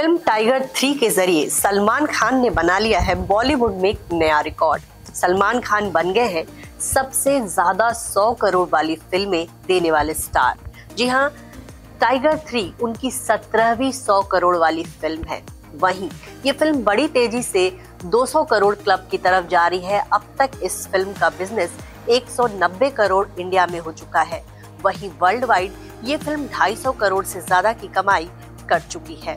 Film 0.00 0.18
tiger 0.26 0.64
three 0.76 0.92
के 0.94 1.08
ज़रिए 1.10 1.48
सलमान 1.50 2.06
खान 2.06 2.38
ने 2.40 2.50
बना 2.50 2.78
लिया 2.78 2.98
है 3.00 3.14
बॉलीवुड 3.26 3.74
में 3.80 3.88
एक 3.88 4.12
नया 4.12 4.38
रिकॉर्ड। 4.40 4.82
सलमान 5.14 5.58
खान 5.60 5.90
बन 5.92 6.12
गए 6.12 6.28
हैं 6.28 6.44
सबसे 6.82 7.38
ज़्यादा 7.40 7.90
सौ 7.92 8.32
करोड़ 8.42 8.68
वाली 8.68 8.94
फ़िल्में 9.10 9.46
देने 9.66 9.90
वाले 9.90 10.14
स्टार। 10.14 10.58
जी 10.96 11.06
हाँ 11.08 11.28
टाइगर 12.00 12.38
थ्री 12.48 12.62
उनकी 12.82 13.10
सत्रहवीं 13.10 13.90
सौ 13.92 14.20
करोड़ 14.32 14.56
वाली 14.56 14.84
फ़िल्म 14.84 15.24
है। 15.24 15.42
वहीं 15.74 16.08
ये 16.46 16.52
फ़िल्म 16.52 16.82
बड़ी 16.84 17.06
तेज़ी 17.08 17.42
से 17.42 17.68
200 18.06 18.44
करोड़ 18.50 18.74
क्लब 18.74 19.06
की 19.10 19.18
तरफ़ 19.18 19.48
जा 19.48 19.66
रही 19.66 19.84
है। 19.84 20.00
अब 20.12 20.24
तक 20.38 20.58
इस 20.62 20.86
फ़िल्म 20.92 21.12
का 21.20 21.30
बिज़नेस 21.38 21.76
190 22.10 22.90
करोड़ 22.94 23.26
इंडिया 23.38 23.66
में 23.66 23.78
हो 23.80 23.92
चुका 23.92 24.22
है। 24.22 24.42
वहीं 24.82 25.10
वर्ल्ड 25.22 25.44
वाइड 25.44 25.72
ये 26.04 26.16
फ़िल्म 26.16 26.48
250 26.56 26.98
करोड़ 27.00 27.24
से 27.26 27.40
ज़्यादा 27.42 27.72
की 27.74 27.88
कमाई 27.90 28.30
कर 28.68 28.80
चुकी 28.82 29.20
है। 29.26 29.36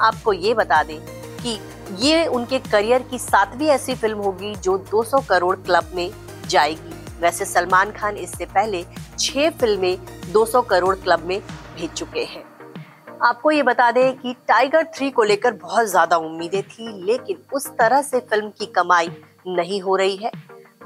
आपको 0.00 0.32
ये 0.32 0.54
बता 0.54 0.82
दें 0.82 0.98
कि 1.38 1.58
ये 2.00 2.26
उनके 2.28 2.58
करियर 2.60 3.02
की 3.02 3.18
सातवीं 3.18 3.68
ऐसी 3.68 3.94
फ़िल्म 3.94 4.18
होगी 4.18 4.54
जो 4.56 4.76
200 4.90 5.24
करोड़ 5.28 5.56
क्लब 5.56 5.90
में 5.94 6.10
जाएगी। 6.48 6.94
वैसे 7.20 7.44
सलमान 7.44 7.90
खान 7.90 8.16
इससे 8.16 8.44
पहले 8.46 8.84
छह 9.18 9.50
फ़िल्में 9.50 9.96
200 10.32 10.62
करोड़ 10.62 10.94
क्लब 10.94 11.24
में 11.24 11.40
भेज 11.40 11.90
चुके 11.90 12.24
हैं। 12.24 12.44
आपको 13.22 13.50
ये 13.50 13.62
बता 13.62 13.90
दें 13.90 14.16
कि 14.18 14.32
टाइगर 14.48 14.84
थ्री 14.94 15.10
को 15.10 15.22
लेकर 15.22 15.52
बहुत 15.54 15.86
ज़्यादा 15.86 16.16
उम्मीदें 16.18 16.62
थी, 16.62 17.04
लेकिन 17.04 17.42
उस 17.52 17.66
तरह 17.70 18.02
से 18.02 18.20
फ़िल्म 18.20 18.48
की 18.50 18.66
कमाई 18.68 19.10
नहीं 19.48 19.80
हो 19.80 19.96
रही 19.96 20.16
है। 20.16 20.30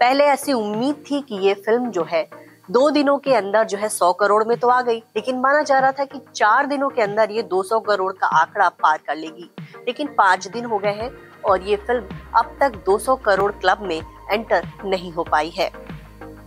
पहले 0.01 0.25
ऐसी 0.25 0.53
उम्मीद 0.53 1.05
थी 1.11 1.21
कि 1.21 1.37
ये 1.47 1.55
फ़िल्म 1.57 1.91
जो 1.91 2.07
है 2.11 2.23
दो 2.69 2.89
दिनों 2.91 3.17
के 3.19 3.35
अंदर 3.35 3.65
जो 3.65 3.79
है 3.79 3.89
सौ 3.89 4.13
करोड़ 4.13 4.45
में 4.45 4.57
तो 4.59 4.69
आ 4.69 4.81
गई, 4.83 4.99
लेकिन 5.17 5.39
माना 5.41 5.61
जा 5.63 5.79
रहा 5.79 5.93
था 5.93 6.05
कि 6.05 6.21
चार 6.35 6.67
दिनों 6.67 6.89
के 6.89 7.03
अंदर 7.03 7.31
ये 7.31 7.43
200 7.43 7.79
करोड़ 7.81 8.13
का 8.13 8.27
आंकड़ा 8.37 8.69
पार 8.83 8.99
कर 8.99 9.17
लेगी। 9.17 9.51
लेकिन 9.87 10.09
पाँच 10.09 10.47
दिन 10.49 10.65
हो 10.65 10.79
गए 10.79 10.93
हैं 10.93 11.11
और 11.43 11.63
ये 11.63 11.77
फ़िल्म 11.77 12.19
अब 12.39 12.57
तक 12.61 12.83
200 12.87 13.17
करोड़ 13.17 13.51
क्लब 13.53 13.83
में 13.83 14.01
एंटर 14.31 14.67
नहीं 14.85 15.13
हो 15.13 15.25
पाई 15.25 15.51
है। 15.51 15.71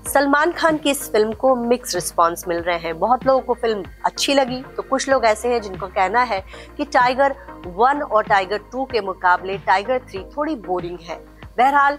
सलमान 0.07 0.51
खान 0.51 0.77
की 0.77 0.89
इस 0.91 1.09
फ़िल्म 1.11 1.33
को 1.33 1.55
मिक्स 1.57 1.95
रिस्पांस 1.95 2.43
मिल 2.47 2.61
रहे 2.61 2.77
हैं। 2.77 2.97
बहुत 2.99 3.25
लोगों 3.25 3.41
को 3.41 3.53
फ़िल्म 3.53 3.83
अच्छी 4.05 4.33
लगी 4.33 4.61
तो 4.77 4.83
कुछ 4.83 5.09
लोग 5.09 5.25
ऐसे 5.25 5.53
हैं 5.53 5.61
जिनको 5.61 5.87
कहना 5.87 6.21
है 6.23 6.43
कि 6.77 6.85
टाइगर 6.85 7.35
वन 7.67 8.01
और 8.01 8.23
टाइगर 8.23 8.57
टू 8.71 8.85
के 8.85 9.01
मुकाबले 9.01 9.57
टाइगर 9.57 9.99
थ्री 10.09 10.23
थोड़ी 10.37 10.55
बोरिंग 10.67 10.99
है। 11.01 11.19
बहरहाल 11.57 11.97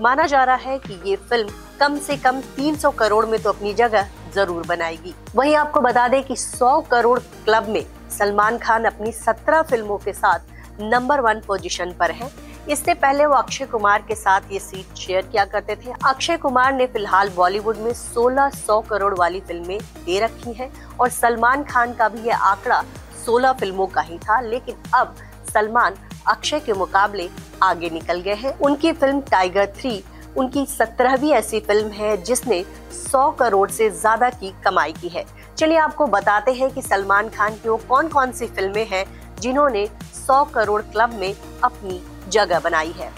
माना 0.00 0.26
जा 0.26 0.42
रहा 0.44 0.56
है 0.56 0.78
कि 0.78 1.00
ये 1.04 1.16
फ़िल्म 1.18 1.48
कम 1.80 1.96
से 1.98 2.16
कम 2.16 2.40
300 2.56 2.92
करोड़ 2.98 3.24
में 3.26 3.40
तो 3.42 3.50
अपनी 3.50 3.72
जगह 3.74 4.08
ज़रूर 4.34 4.66
बनाएगी। 4.66 5.14
वहीं 5.34 5.54
आपको 5.56 5.80
बता 5.80 6.06
दें 6.08 6.22
कि 6.24 6.34
100 6.36 6.80
करोड़ 6.90 7.18
क्लब 7.18 7.68
में 7.68 7.84
सलमान 8.10 8.58
खान 8.58 8.84
अपनी 8.84 9.12
17 9.14 9.62
फ़िल्मों 9.62 9.98
के 9.98 10.12
साथ 10.12 10.80
नंबर 10.82 11.20
वन 11.20 11.40
पोजीशन 11.46 11.92
पर 12.00 12.10
है। 12.10 12.30
इससे 12.70 12.94
पहले 12.94 13.26
वो 13.26 13.34
अक्षय 13.34 13.66
कुमार 13.66 14.04
के 14.08 14.14
साथ 14.14 14.52
ये 14.52 14.58
सीट 14.58 14.94
शेयर 14.96 15.26
किया 15.26 15.44
करते 15.44 15.76
थे। 15.76 15.92
अक्षय 16.06 16.36
कुमार 16.36 16.72
ने 16.72 16.86
फ़िलहाल 16.86 17.30
बॉलीवुड 17.36 17.76
में 17.76 17.92
1600 17.92 18.80
करोड़ 18.88 19.14
वाली 19.14 19.40
फ़िल्में 19.40 19.78
दे 20.06 20.18
रखी 20.20 20.52
हैं 20.52 20.70
और 20.96 21.08
सलमान 21.10 21.64
खान 21.64 21.94
का 21.94 22.08
भी 22.08 22.26
ये 22.26 22.32
आंकड़ा 22.32 22.82
16 23.26 23.52
फ़िल्मों 23.52 23.86
का 23.86 24.00
ही 24.00 24.18
था, 24.18 24.40
लेकिन 24.40 24.76
अब 24.94 25.14
सलमान 25.52 25.94
अक्षय 26.26 26.60
के 26.60 26.72
मुकाबले 26.72 27.28
आगे 27.62 27.90
निकल 27.90 28.20
गए 28.20 28.34
हैं। 28.34 28.56
उनकी 28.58 28.92
फ़िल्म 28.92 29.20
टाइगर 29.30 29.66
थ्री 29.78 30.02
उनकी 30.36 30.64
सत्रहवीं 30.66 31.32
ऐसी 31.32 31.60
फ़िल्म 31.60 31.88
है 31.90 32.16
जिसने 32.22 32.60
100 32.92 33.30
करोड़ 33.38 33.70
से 33.70 33.88
ज़्यादा 33.90 34.30
की 34.30 34.52
कमाई 34.64 34.92
की 34.92 35.08
है। 35.08 35.24
चलिए 35.58 35.78
आपको 35.78 36.06
बताते 36.08 36.52
हैं 36.52 36.70
कि 36.70 36.82
सलमान 36.82 37.28
खान 37.28 37.54
की 37.54 37.68
वो 37.68 37.76
कौन 37.88 38.08
कौन 38.08 38.32
सी 38.32 38.46
फ़िल्में 38.46 38.86
हैं 38.90 39.04
जिन्होंने 39.40 39.86
100 39.86 40.44
करोड़ 40.54 40.80
क्लब 40.82 41.14
में 41.14 41.34
अपनी 41.64 42.00
जगह 42.28 42.60
बनाई 42.60 42.94
है। 42.96 43.10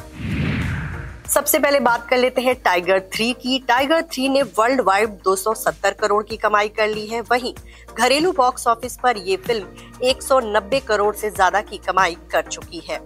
सबसे 1.25 1.59
पहले 1.59 1.79
बात 1.81 2.07
कर 2.09 2.19
लेते 2.19 2.41
हैं 2.43 2.55
टाइगर 2.55 2.99
थ्री 3.13 3.33
की। 3.33 3.59
टाइगर 3.69 4.03
थ्री 4.05 4.29
ने 4.29 4.43
वर्ल्ड 4.59 4.81
वाइड 4.81 5.11
270 5.23 5.95
करोड़ 6.01 6.23
की 6.25 6.37
कमाई 6.37 6.69
कर 6.69 6.89
ली 6.89 7.07
है। 7.07 7.21
वहीं 7.21 7.53
घरेलू 7.95 8.33
बॉक्स 8.33 8.67
ऑफ़िस 8.67 8.97
पर 9.03 9.17
यह 9.19 9.37
फ़िल्म 9.47 10.01
190 10.05 10.81
करोड़ 10.81 11.15
से 11.15 11.31
ज़्यादा 11.31 11.61
की 11.61 11.79
कमाई 11.79 12.17
कर 12.33 12.43
चुकी 12.43 12.83
है। 12.89 13.01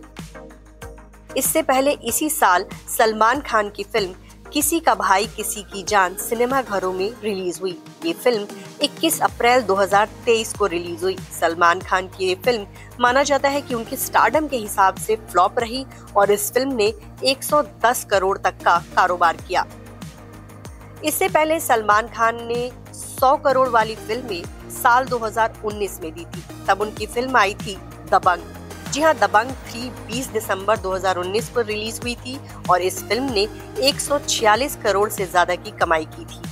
इससे 1.36 1.62
पहले 1.62 1.92
इसी 2.04 2.30
साल 2.30 2.64
सलमान 2.88 3.40
खान 3.40 3.70
की 3.70 3.84
फ़िल्म 3.84 4.14
किसी 4.52 4.80
का 4.80 4.94
भाई 4.96 5.26
किसी 5.36 5.62
की 5.72 5.82
जान 5.82 6.14
सिनेमा 6.18 6.62
घरों 6.62 6.92
में 6.92 7.10
रिलीज़ 7.22 7.60
हुई। 7.60 7.78
ये 8.04 8.12
फ़िल्म 8.14 8.46
21 8.82 9.20
अप्रैल 9.22 9.62
2023 9.62 10.52
को 10.58 10.66
रिलीज़ 10.66 11.02
हुई। 11.04 11.16
सलमान 11.40 11.80
खान 11.80 12.08
की 12.08 12.26
ये 12.26 12.34
फ़िल्म 12.44 12.66
माना 13.00 13.22
जाता 13.22 13.48
है 13.48 13.60
कि 13.60 13.74
उनके 13.74 13.96
स्टारडम 13.96 14.46
के 14.48 14.56
हिसाब 14.56 14.96
से 14.96 15.16
फ्लॉप 15.30 15.58
रही 15.58 15.84
और 16.16 16.30
इस 16.30 16.52
फ़िल्म 16.54 16.72
ने 16.72 16.92
110 17.24 18.04
करोड़ 18.10 18.36
तक 18.38 18.62
का 18.64 18.78
कारोबार 18.96 19.36
किया। 19.48 19.66
इससे 21.04 21.28
पहले 21.28 21.58
सलमान 21.60 22.08
खान 22.08 22.44
ने 22.46 22.70
100 22.94 23.34
करोड़ 23.44 23.68
वाली 23.68 23.94
फ़िल्में 23.96 24.42
साल 24.72 25.06
2019 25.06 26.00
में 26.02 26.12
दी 26.14 26.24
थी। 26.24 26.42
तब 26.68 26.80
उनकी 26.80 27.06
फ़िल्म 27.06 27.36
आई 27.36 27.54
थी 27.56 27.76
दबंग। 28.10 28.92
जी 28.92 29.00
हाँ 29.00 29.14
दबंग 29.16 29.50
थ्री 29.66 29.90
20 30.10 30.32
दिसंबर 30.32 30.76
2019 30.80 31.48
को 31.54 31.60
रिलीज़ 31.62 32.00
हुई 32.02 32.14
थी 32.16 32.38
और 32.70 32.82
इस 32.82 33.02
फ़िल्म 33.08 33.32
ने 33.32 33.46
146 33.88 34.76
करोड़ 34.82 35.08
से 35.10 35.26
ज़्यादा 35.26 35.54
की 35.54 35.70
कमाई 35.80 36.04
की 36.06 36.24
थी। 36.24 36.47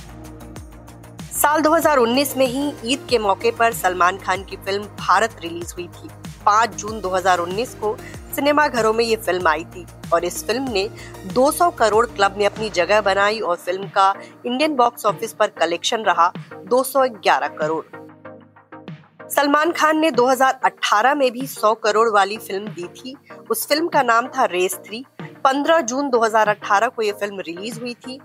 साल 1.47 1.61
2019 1.61 2.35
में 2.37 2.45
ही 2.45 2.91
ईद 2.93 3.05
के 3.09 3.17
मौके 3.17 3.51
पर 3.57 3.73
सलमान 3.73 4.17
खान 4.17 4.43
की 4.43 4.55
फ़िल्म 4.55 4.83
भारत 4.83 5.35
रिलीज़ 5.41 5.73
हुई 5.73 5.87
थी। 5.87 6.09
5 6.45 6.73
जून 6.75 6.99
2019 7.01 7.73
को 7.73 7.95
सिनेमा 8.35 8.67
घरों 8.67 8.91
में 8.93 9.03
ये 9.05 9.15
फ़िल्म 9.17 9.47
आई 9.47 9.63
थी 9.65 9.85
और 10.13 10.25
इस 10.25 10.43
फ़िल्म 10.47 10.71
ने 10.71 10.87
200 11.35 11.69
करोड़ 11.77 12.05
क्लब 12.05 12.35
में 12.37 12.45
अपनी 12.45 12.69
जगह 12.69 13.01
बनाई 13.01 13.39
और 13.39 13.55
फ़िल्म 13.55 13.87
का 13.89 14.13
इंडियन 14.45 14.75
बॉक्स 14.75 15.05
ऑफ़िस 15.05 15.33
पर 15.33 15.47
कलेक्शन 15.59 16.03
रहा 16.03 16.31
211 16.65 17.55
करोड़। 17.59 17.83
सलमान 19.29 19.71
खान 19.71 19.99
ने 19.99 20.11
2018 20.11 21.15
में 21.15 21.31
भी 21.31 21.47
100 21.47 21.73
करोड़ 21.83 22.09
वाली 22.09 22.37
फ़िल्म 22.37 22.67
दी 22.69 22.87
थी। 22.95 23.15
उस 23.51 23.67
फ़िल्म 23.67 23.87
का 23.87 24.01
नाम 24.03 24.27
था 24.27 24.45
रेस 24.51 24.79
थ्री। 24.85 25.05
15 25.45 25.81
जून 25.81 26.09
2018 26.09 26.87
को 26.87 27.01
ये 27.01 27.11
फ़िल्म 27.11 27.39
रिलीज़ 27.39 27.79
हुई 27.79 27.93
थी। 27.93 28.19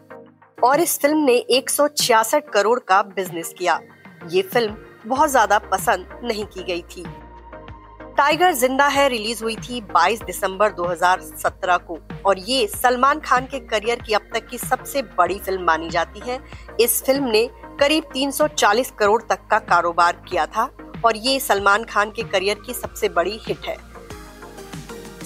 और 0.64 0.80
इस 0.80 0.98
फ़िल्म 1.00 1.18
ने 1.18 1.34
एक 1.50 1.70
सौ 1.70 1.86
छियासठ 1.90 2.50
करोड़ 2.50 2.78
का 2.80 3.00
बिज़नेस 3.04 3.54
किया। 3.58 3.80
ये 4.30 4.42
फ़िल्म 4.44 4.76
बहुत 5.06 5.30
ज़्यादा 5.30 5.58
पसंद 5.60 6.18
नहीं 6.24 6.44
की 6.46 6.62
गई 6.62 6.82
थी। 6.90 7.04
टाइगर 8.18 8.52
ज़िंदा 8.52 8.86
है 8.86 9.08
रिलीज़ 9.08 9.42
हुई 9.44 9.54
थी 9.58 9.80
22 9.88 10.22
दिसंबर 10.22 10.72
2017 10.72 11.78
को, 11.80 11.98
और 12.26 12.38
ये 12.40 12.66
सलमान 12.68 13.20
खान 13.20 13.46
के 13.46 13.60
करियर 13.60 14.00
की 14.00 14.14
अब 14.14 14.28
तक 14.34 14.46
की 14.48 14.58
सबसे 14.58 15.02
बड़ी 15.18 15.38
फ़िल्म 15.38 15.64
मानी 15.64 15.88
जाती 15.90 16.20
है। 16.20 16.38
इस 16.80 17.02
फ़िल्म 17.04 17.24
ने 17.26 17.48
करीब 17.80 18.04
340 18.12 18.90
करोड़ 18.98 19.22
तक 19.22 19.46
का 19.50 19.58
कारोबार 19.60 20.22
किया 20.28 20.46
था, 20.46 20.70
और 21.04 21.16
ये 21.18 21.38
सलमान 21.40 21.84
खान 21.84 22.10
के 22.10 22.22
करियर 22.24 22.62
की 22.66 22.74
सबसे 22.74 23.08
बड़ी 23.10 23.38
हिट 23.46 23.66
है। 23.66 23.76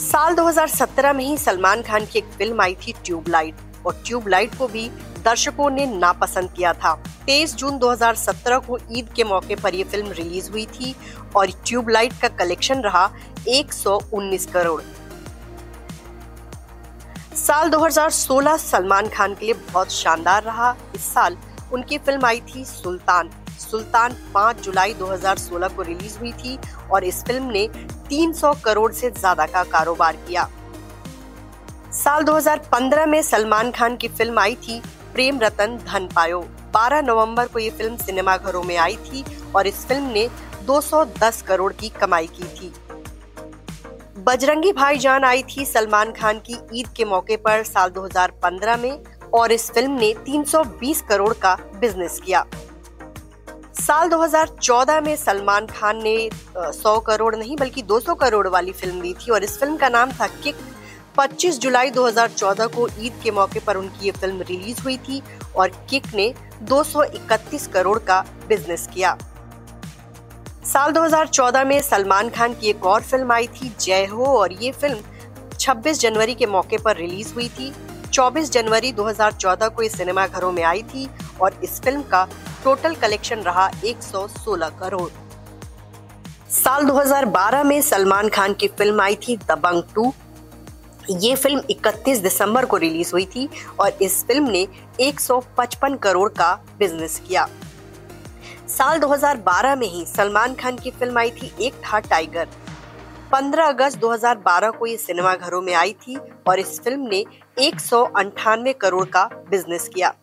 साल 0.01 0.35
2017 0.35 1.13
में 1.13 1.25
ही 1.25 1.37
सलमान 1.39 1.83
खान 1.83 2.07
की 2.07 2.19
एक 2.19 2.29
फ़िल्म 2.29 2.61
आई 2.63 2.75
थी 2.77 2.95
ट्यूबलाइट, 3.05 3.55
और 3.87 4.03
ट्यूबलाइट 4.07 4.55
को 4.55 4.69
भी 4.69 4.91
दर्शकों 5.27 5.71
ने 5.71 5.87
नापसंद 5.89 6.51
किया 6.57 6.73
था। 6.75 6.95
23 7.27 7.55
जून 7.57 7.79
2017 7.79 8.59
को 8.67 8.79
ईद 8.91 9.09
के 9.17 9.25
मौके 9.25 9.57
पर 9.57 9.75
यह 9.75 9.85
फ़िल्म 9.85 10.13
रिलीज़ 10.13 10.51
हुई 10.51 10.67
थी 10.75 10.95
और 11.37 11.51
ट्यूबलाइट 11.67 12.13
का 12.23 12.29
कलेक्शन 12.37 12.81
रहा 12.83 13.09
119 13.51 14.47
करोड़। 14.53 14.81
साल 17.37 17.71
2016 17.71 18.57
सलमान 18.59 19.09
खान 19.09 19.35
के 19.35 19.45
लिए 19.45 19.55
बहुत 19.55 19.93
शानदार 19.93 20.43
रहा। 20.43 20.75
इस 20.95 21.13
साल 21.15 21.37
उनकी 21.73 21.99
फ़िल्म 21.99 22.27
आई 22.27 22.41
थी 22.49 22.65
सुल्तान। 22.65 23.31
सुल्तान 23.61 24.13
5 24.35 24.61
जुलाई 24.63 24.95
2016 24.95 25.69
को 25.69 25.83
रिलीज़ 25.83 26.19
हुई 26.19 26.33
थी 26.35 26.59
और 26.91 27.05
इस 27.05 27.23
फ़िल्म 27.25 27.51
ने 27.51 27.67
300 28.09 28.55
करोड़ 28.65 28.93
से 28.93 29.11
ज़्यादा 29.11 29.47
का 29.47 29.63
कारोबार 29.71 30.17
किया। 30.29 30.49
साल 31.95 32.23
2015 32.25 33.07
में 33.07 33.21
सलमान 33.23 33.71
खान 33.71 33.97
की 33.97 34.09
फ़िल्म 34.09 34.39
आई 34.39 34.55
थी 34.59 34.81
प्रेम 35.17 35.39
रतन 35.41 35.77
धन 35.87 36.07
पायो। 36.07 36.39
12 36.73 37.01
नवंबर 37.03 37.47
को 37.47 37.59
ये 37.59 37.71
फ़िल्म 37.71 37.97
सिनेमा 37.97 38.37
घरों 38.37 38.63
में 38.63 38.77
आई 38.77 38.97
थी 38.97 39.25
और 39.57 39.67
इस 39.67 39.87
फ़िल्म 39.87 40.11
ने 40.13 40.29
210 40.67 41.41
करोड़ 41.43 41.73
की 41.73 41.89
कमाई 42.01 42.27
की 42.27 42.45
थी। 42.45 42.73
बजरंगी 44.19 44.73
भाईजान 44.73 45.25
आई 45.25 45.43
थी 45.43 45.65
सलमान 45.65 46.13
खान 46.13 46.39
की 46.41 46.59
ईद 46.75 46.89
के 46.97 47.05
मौके 47.05 47.37
पर 47.37 47.63
साल 47.63 47.91
2015 47.91 48.77
में 48.77 49.03
और 49.35 49.53
इस 49.53 49.71
फ़िल्म 49.71 49.93
ने 49.93 50.15
320 50.27 51.01
करोड़ 51.09 51.33
का 51.35 51.55
बिज़नेस 51.81 52.21
किया। 52.27 52.45
साल 53.81 54.09
2014 54.09 55.01
में 55.01 55.15
सलमान 55.17 55.67
खान 55.67 56.03
ने 56.03 56.17
100 56.59 56.99
करोड़ 57.07 57.35
नहीं 57.37 57.57
बल्कि 57.57 57.83
200 57.85 58.15
करोड़ 58.21 58.49
वाली 58.49 58.73
फ़िल्म 58.75 59.01
दी 59.01 59.15
थी 59.15 59.33
और 59.33 59.45
इस 59.45 59.59
फ़िल्म 59.61 59.77
का 59.77 59.89
नाम 59.89 60.13
था 60.13 60.27
किक 60.43 60.57
25 61.19 61.59
जुलाई 61.59 61.91
2014 61.91 62.67
को 62.69 62.87
ईद 63.01 63.13
के 63.23 63.31
मौके 63.31 63.61
पर 63.67 63.77
उनकी 63.77 64.05
ये 64.07 64.11
फ़िल्म 64.13 64.43
रिलीज़ 64.49 64.81
हुई 64.83 64.97
थी 64.99 65.23
और 65.57 65.69
किक 65.91 66.07
ने 66.15 66.33
231 66.63 67.67
करोड़ 67.67 67.99
का 68.01 68.21
बिज़नेस 68.49 68.87
किया। 68.95 69.17
साल 70.65 70.93
2014 70.93 71.65
में 71.65 71.81
सलमान 71.83 72.29
खान 72.31 72.55
की 72.55 72.69
एक 72.71 72.85
और 72.87 73.03
फ़िल्म 73.03 73.33
आई 73.33 73.47
थी, 73.47 73.73
जय 73.81 74.05
हो, 74.05 74.25
और 74.27 74.53
ये 74.53 74.73
फ़िल्म 74.73 74.99
26 75.59 76.01
जनवरी 76.01 76.35
के 76.35 76.47
मौके 76.47 76.79
पर 76.79 76.97
रिलीज़ 76.97 77.33
हुई 77.35 77.49
थी। 77.51 77.73
24 78.13 78.51
जनवरी 78.53 78.93
2014 78.93 79.69
को 79.69 79.83
ये 79.83 79.89
सिनेमा 79.89 80.27
घरों 80.27 80.53
में 80.53 80.63
आई 80.65 80.83
थी 80.85 81.09
और 81.41 81.61
इस 81.65 81.81
फ़िल्म 81.83 82.03
का 82.03 82.25
टोटल 82.65 82.95
कलेक्शन 82.97 83.41
रहा 83.41 83.71
116 83.85 84.79
करोड़। 84.81 85.09
साल 86.53 86.85
2012 86.85 87.65
में 87.65 87.81
सलमान 87.83 88.29
खान 88.29 88.55
की 88.55 88.69
फ़िल्म 88.69 89.01
आई 89.01 89.17
थी 89.29 89.37
दबंग 89.49 89.83
टू। 89.95 90.13
ये 91.11 91.35
फ़िल्म 91.35 91.61
31 91.71 92.19
दिसंबर 92.19 92.65
को 92.65 92.77
रिलीज़ 92.77 93.13
हुई 93.13 93.25
थी 93.27 93.49
और 93.81 93.99
इस 94.03 94.25
फ़िल्म 94.25 94.51
ने 94.51 94.69
155 95.01 95.99
करोड़ 95.99 96.29
का 96.29 96.65
बिज़नेस 96.79 97.23
किया। 97.29 97.49
साल 98.69 98.99
2012 98.99 99.77
में 99.77 99.87
ही 99.87 100.05
सलमान 100.07 100.55
खान 100.55 100.77
की 100.77 100.91
फ़िल्म 100.91 101.19
आई 101.19 101.31
थी 101.31 101.53
एक 101.61 101.75
था 101.75 102.01
टाइगर। 102.01 102.49
15 103.33 103.69
अगस्त 103.69 103.99
2012 103.99 104.71
को 104.71 104.87
ये 104.87 104.97
सिनेमा 104.97 105.35
घरों 105.35 105.63
में 105.63 105.75
आई 105.75 105.93
थी 105.93 106.17
और 106.49 106.59
इस 106.59 106.81
फ़िल्म 106.81 107.01
ने 107.01 107.25
एक 107.59 107.81
करोड़ 108.81 109.05
का 109.05 109.25
बिज़नेस 109.51 109.89
किया। 109.89 110.15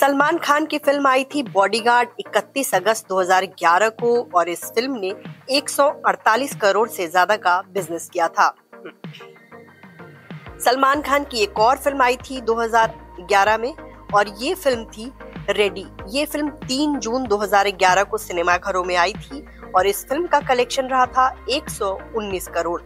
सलमान 0.00 0.36
खान 0.38 0.66
की 0.66 0.78
फ़िल्म 0.78 1.06
आई 1.06 1.24
थी 1.24 1.42
बॉडीगार्ड 1.44 2.08
31 2.20 2.74
अगस्त 2.74 3.06
2011 3.08 3.88
को 4.00 4.10
और 4.34 4.48
इस 4.48 4.60
फ़िल्म 4.64 4.98
ने 4.98 5.10
148 5.52 6.54
करोड़ 6.60 6.88
से 6.88 7.06
ज़्यादा 7.06 7.36
का 7.36 7.60
बिज़नेस 7.72 8.08
किया 8.12 8.28
था। 8.28 8.46
सलमान 10.64 11.02
खान 11.02 11.24
की 11.24 11.42
एक 11.42 11.58
और 11.58 11.76
फ़िल्म 11.76 12.02
आई 12.02 12.16
थी 12.20 12.40
2011 12.42 13.58
में 13.60 13.72
और 14.14 14.28
ये 14.40 14.54
फ़िल्म 14.54 14.84
थी 14.86 15.10
रेडी 15.50 15.86
ये 16.08 16.24
फ़िल्म 16.26 16.50
3 16.68 16.98
जून 16.98 17.26
2011 17.26 18.04
को 18.10 18.18
सिनेमा 18.18 18.56
घरों 18.56 18.84
में 18.84 18.94
आई 18.96 19.12
थी 19.14 19.44
और 19.74 19.86
इस 19.86 20.04
फ़िल्म 20.08 20.26
का 20.26 20.40
कलेक्शन 20.48 20.88
रहा 20.88 21.06
था 21.08 21.28
119 21.50 22.48
करोड़। 22.48 22.80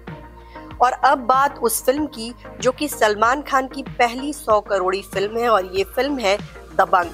और 0.82 0.92
अब 1.04 1.18
बात 1.18 1.58
उस 1.58 1.84
फ़िल्म 1.84 2.06
की, 2.06 2.32
जो 2.60 2.72
कि 2.72 2.88
सलमान 2.88 3.42
खान 3.42 3.66
की 3.66 3.82
पहली 3.90 4.32
100 4.32 4.60
करोड़ी 4.60 5.02
फ़िल्म 5.04 5.38
है 5.38 5.48
और 5.48 5.70
ये 5.76 5.84
फ़िल्म 5.86 6.18
है 6.18 6.36
दबंग। 6.72 7.10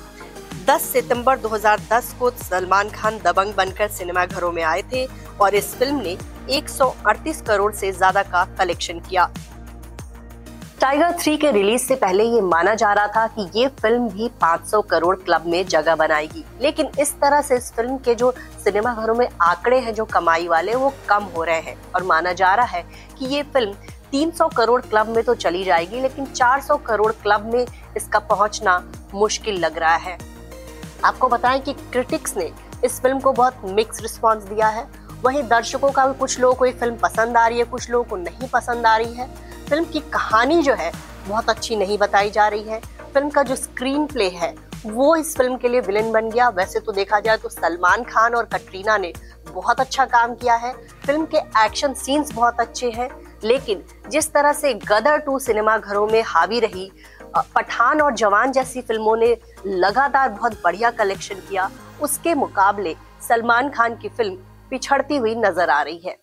10 0.67 0.83
सितंबर 0.83 1.39
2010 1.39 2.13
को 2.19 2.31
सलमान 2.31 2.91
खान 2.91 3.19
दबंग 3.19 3.55
बनकर 3.55 3.89
सिनेमा 3.89 4.25
घरों 4.27 4.53
में 4.53 4.63
आए 4.63 4.83
थे 4.93 5.07
और 5.41 5.55
इस 5.55 5.75
फ़िल्म 5.75 6.01
ने 6.01 6.17
138 6.51 7.41
करोड़ 7.41 7.73
से 7.73 7.93
ज़्यादा 7.93 8.23
का 8.23 8.45
कलेक्शन 8.59 9.01
किया। 9.01 9.31
टाइगर 10.81 11.13
थ्री 11.13 11.37
के 11.37 11.51
रिलीज़ 11.53 11.83
से 11.83 11.95
पहले 11.95 12.25
ये 12.25 12.41
माना 12.41 12.75
जा 12.75 12.93
रहा 12.93 13.07
था 13.07 13.27
कि 13.29 13.49
ये 13.55 13.69
फ़िल्म 13.81 14.09
भी 14.09 14.29
500 14.41 14.81
करोड़ 14.83 15.17
क्लब 15.17 15.47
में 15.47 15.67
जगह 15.67 15.95
बनाएगी। 15.97 16.45
लेकिन 16.61 16.91
इस 17.01 17.13
तरह 17.15 17.41
से 17.43 17.57
इस 17.57 17.73
फ़िल्म 17.73 17.97
के 17.99 18.15
जो 18.15 18.31
सिनेमा 18.65 18.93
घरों 18.95 19.15
में 19.15 19.29
आंकड़े 19.43 19.79
हैं, 19.79 19.95
जो 19.95 20.05
कमाई 20.05 20.49
वाले, 20.49 20.75
वो 20.75 20.93
कम 21.09 21.25
हो 21.37 21.45
रहे 21.45 21.61
हैं। 21.61 21.77
और 21.95 22.03
माना 22.03 22.33
जा 22.33 22.55
रहा 22.55 22.67
है 22.67 22.85
कि 23.19 23.27
ये 23.27 23.43
फ़िल्म 23.45 23.75
300 24.13 24.49
करोड़ 24.49 24.81
क्लब 24.81 25.09
में 25.09 25.23
तो 25.25 25.35
चली 25.35 25.65
जाएगी, 25.65 26.01
लेकिन 26.01 26.27
400 26.27 26.77
करोड़ 26.77 27.13
क्लब 27.13 27.53
में 27.55 27.67
इसका 27.97 28.19
पहुँचना 28.19 28.83
मुश्किल 29.15 29.59
लग 29.59 29.79
रहा 29.79 29.97
है। 29.97 30.19
आपको 31.05 31.29
बताएँ 31.29 31.61
कि 31.61 31.73
क्रिटिक्स 31.73 32.37
ने 32.37 32.51
इस 32.85 33.01
फ़िल्म 33.01 33.21
को 33.21 33.33
बहुत 33.33 33.61
मिक्स 33.65 34.03
रिस्पॉन्स 34.03 34.45
दिया 34.45 34.69
है। 34.69 34.87
वहीं 35.25 35.43
दर्शकों 35.43 35.91
का 35.91 36.07
भी 36.07 36.19
कुछ 36.19 36.39
लोगों 36.41 36.55
को 36.55 36.67
ये 36.67 36.73
फ़िल्म 36.73 36.97
पसंद 36.97 37.37
आ 37.37 37.47
रही 37.47 37.59
है, 37.59 37.65
कुछ 37.65 37.91
लोगों 37.91 38.05
को 38.05 38.17
नहीं 38.17 38.49
पसंद 38.49 38.87
आ 38.87 38.97
रही 38.97 39.15
है। 39.15 39.27
फ़िल्म 39.69 39.85
की 39.85 40.01
कहानी 40.01 40.63
जो 40.63 40.75
है, 40.75 40.93
बहुत 41.29 41.51
अच्छी 41.51 41.77
नहीं 41.77 41.99
बताई 41.99 42.31
जा 42.31 42.49
रही 42.49 42.63
है। 42.63 42.81
फ़िल्म 43.15 43.31
का 43.31 43.43
जो 43.43 43.57
स्क्रीन 43.57 44.07
प्ले 44.07 44.29
है, 44.29 44.55
वो 44.87 45.15
इस 45.17 45.37
फ़िल्म 45.37 45.57
के 45.57 45.69
लिए 45.69 45.81
विलेन 45.81 46.13
बन 46.13 46.31
गया। 46.31 46.49
वैसे 46.49 46.81
तो 46.81 46.93
देखा 46.93 47.21
जाए 47.21 47.37
तो 47.37 47.49
सलमान 47.49 48.03
खान 48.05 48.35
और 48.35 48.45
कटरीना 48.45 48.97
ने 48.99 49.13
बहुत 49.55 49.81
अच्छा 49.81 50.05
काम 50.05 50.35
किया 50.35 50.55
है। 50.55 50.73
फ़िल्म 51.07 51.25
के 51.27 51.39
एक्शन 51.65 51.95
सीन्स 51.95 52.33
बहुत 52.33 52.61
अच्छे 52.61 52.91
हैं। 52.91 53.09
लेकिन 53.45 53.83
जिस 54.11 54.33
तरह 54.33 54.53
से 54.53 54.73
गदर 54.75 55.19
टू 55.19 55.39
सिनेमा 55.39 55.77
घरों 55.79 56.07
में 56.09 56.23
हावी 56.27 56.61
रही 56.61 56.91
पठान 57.57 58.01
और 58.01 58.15
जवान 58.15 58.53
जैसी 58.53 58.81
फ़िल्मों 58.83 59.17
ने 59.17 59.37
लगातार 59.67 60.29
बहुत 60.31 60.61
बढ़िया 60.65 60.91
कलेक्शन 60.93 61.41
किया, 61.49 61.71
उसके 62.03 62.35
मुकाबले 62.35 62.95
सलमान 63.29 63.69
खान 63.71 63.97
की 63.97 64.09
फ़िल्म 64.09 64.37
पिछड़ती 64.71 65.17
हुई 65.17 65.35
नज़र 65.37 65.71
आ 65.71 65.83
रही 65.83 65.99
है। 65.99 66.19